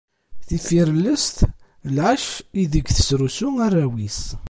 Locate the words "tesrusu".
2.89-3.49